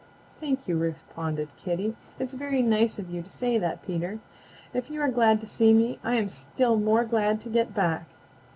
[0.39, 1.95] "Thank you," responded Kitty.
[2.17, 4.17] "It's very nice of you to say that, Peter.
[4.73, 8.05] If you are glad to see me I am still more glad to get back."